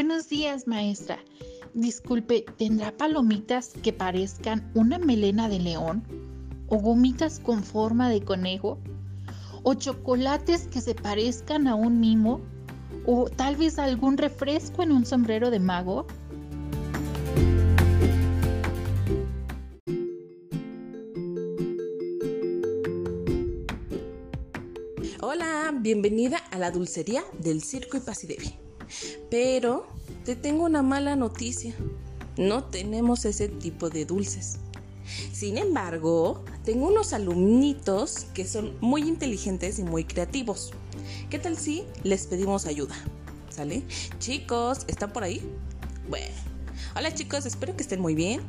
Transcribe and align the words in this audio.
Buenos 0.00 0.30
días, 0.30 0.66
maestra. 0.66 1.18
Disculpe, 1.74 2.46
¿tendrá 2.56 2.90
palomitas 2.90 3.74
que 3.82 3.92
parezcan 3.92 4.72
una 4.74 4.98
melena 4.98 5.46
de 5.50 5.58
león? 5.58 6.02
¿O 6.68 6.78
gomitas 6.78 7.38
con 7.38 7.62
forma 7.62 8.08
de 8.08 8.22
conejo? 8.22 8.78
¿O 9.62 9.74
chocolates 9.74 10.68
que 10.68 10.80
se 10.80 10.94
parezcan 10.94 11.68
a 11.68 11.74
un 11.74 12.00
mimo? 12.00 12.40
¿O 13.04 13.28
tal 13.28 13.56
vez 13.56 13.78
algún 13.78 14.16
refresco 14.16 14.82
en 14.82 14.92
un 14.92 15.04
sombrero 15.04 15.50
de 15.50 15.58
mago? 15.58 16.06
Hola, 25.20 25.74
bienvenida 25.78 26.38
a 26.38 26.58
la 26.58 26.70
dulcería 26.70 27.22
del 27.38 27.60
Circo 27.62 27.98
y. 27.98 28.69
Pero 29.30 29.86
te 30.24 30.36
tengo 30.36 30.64
una 30.64 30.82
mala 30.82 31.16
noticia. 31.16 31.74
No 32.36 32.64
tenemos 32.64 33.24
ese 33.24 33.48
tipo 33.48 33.90
de 33.90 34.04
dulces. 34.04 34.58
Sin 35.32 35.58
embargo, 35.58 36.44
tengo 36.64 36.86
unos 36.86 37.12
alumnitos 37.12 38.26
que 38.34 38.46
son 38.46 38.76
muy 38.80 39.02
inteligentes 39.02 39.78
y 39.78 39.82
muy 39.82 40.04
creativos. 40.04 40.72
¿Qué 41.28 41.38
tal 41.38 41.56
si 41.56 41.84
les 42.04 42.26
pedimos 42.26 42.66
ayuda? 42.66 42.94
¿Sale? 43.50 43.82
Chicos, 44.18 44.84
¿están 44.86 45.12
por 45.12 45.24
ahí? 45.24 45.42
Bueno. 46.08 46.34
Hola 46.96 47.14
chicos, 47.14 47.46
espero 47.46 47.76
que 47.76 47.82
estén 47.82 48.00
muy 48.00 48.14
bien. 48.14 48.40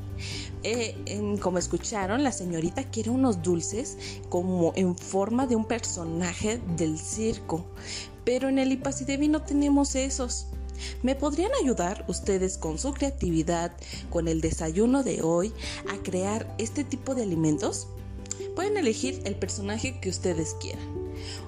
Eh, 0.63 0.95
como 1.41 1.57
escucharon, 1.57 2.23
la 2.23 2.31
señorita 2.31 2.83
quiere 2.85 3.09
unos 3.09 3.41
dulces 3.41 3.97
como 4.29 4.73
en 4.75 4.95
forma 4.95 5.47
de 5.47 5.55
un 5.55 5.65
personaje 5.65 6.59
del 6.77 6.97
circo. 6.97 7.65
Pero 8.25 8.49
en 8.49 8.59
el 8.59 8.71
Ipasidevi 8.71 9.27
no 9.27 9.41
tenemos 9.41 9.95
esos. 9.95 10.47
¿Me 11.03 11.15
podrían 11.15 11.51
ayudar 11.61 12.05
ustedes 12.07 12.57
con 12.57 12.79
su 12.79 12.93
creatividad, 12.93 13.71
con 14.09 14.27
el 14.27 14.41
desayuno 14.41 15.03
de 15.03 15.21
hoy, 15.21 15.53
a 15.89 16.01
crear 16.01 16.53
este 16.57 16.83
tipo 16.83 17.15
de 17.15 17.23
alimentos? 17.23 17.87
Pueden 18.55 18.77
elegir 18.77 19.21
el 19.25 19.35
personaje 19.35 19.99
que 19.99 20.09
ustedes 20.09 20.55
quieran. 20.59 20.83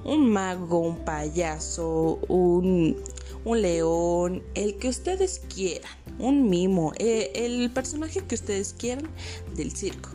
Un 0.04 0.30
mago, 0.30 0.80
un 0.80 0.98
payaso, 1.04 2.20
un, 2.28 2.98
león, 3.46 4.44
el 4.54 4.78
que 4.78 4.90
ustedes 4.90 5.42
quieran. 5.54 5.92
Un 6.20 6.50
mimo, 6.50 6.94
eh, 6.98 7.32
el 7.36 7.70
personaje 7.72 8.22
que 8.22 8.36
ustedes 8.36 8.74
quieran 8.78 9.10
del 9.56 9.72
circo. 9.72 10.10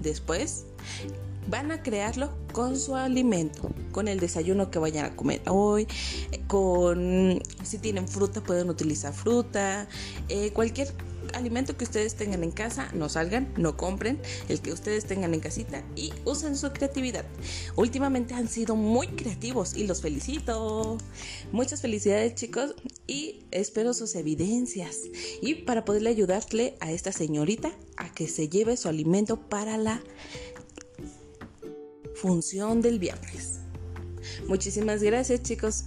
Después 0.00 0.64
van 1.48 1.70
a 1.72 1.82
crearlo 1.82 2.30
con 2.52 2.78
su 2.78 2.94
alimento, 2.94 3.70
con 3.92 4.08
el 4.08 4.20
desayuno 4.20 4.70
que 4.70 4.78
vayan 4.78 5.04
a 5.06 5.16
comer 5.16 5.42
hoy, 5.48 5.86
con 6.46 7.42
si 7.62 7.78
tienen 7.78 8.08
fruta 8.08 8.42
pueden 8.42 8.68
utilizar 8.68 9.12
fruta, 9.12 9.88
eh, 10.28 10.52
cualquier 10.52 10.92
alimento 11.34 11.76
que 11.76 11.84
ustedes 11.84 12.14
tengan 12.14 12.42
en 12.44 12.50
casa, 12.50 12.90
no 12.92 13.08
salgan, 13.08 13.52
no 13.56 13.76
compren 13.76 14.20
el 14.48 14.60
que 14.60 14.72
ustedes 14.72 15.04
tengan 15.06 15.34
en 15.34 15.40
casita 15.40 15.82
y 15.96 16.12
usen 16.24 16.56
su 16.56 16.70
creatividad. 16.72 17.24
Últimamente 17.76 18.34
han 18.34 18.48
sido 18.48 18.76
muy 18.76 19.08
creativos 19.08 19.74
y 19.76 19.86
los 19.86 20.02
felicito. 20.02 20.98
Muchas 21.52 21.80
felicidades 21.80 22.34
chicos 22.34 22.74
y 23.06 23.44
espero 23.50 23.94
sus 23.94 24.14
evidencias 24.14 24.98
y 25.40 25.54
para 25.54 25.84
poderle 25.84 26.10
ayudarle 26.10 26.76
a 26.80 26.92
esta 26.92 27.12
señorita 27.12 27.72
a 27.96 28.12
que 28.12 28.28
se 28.28 28.48
lleve 28.48 28.76
su 28.76 28.88
alimento 28.88 29.36
para 29.36 29.76
la 29.76 30.02
función 32.22 32.80
del 32.82 33.00
viernes. 33.00 33.58
Muchísimas 34.46 35.02
gracias 35.02 35.42
chicos. 35.42 35.86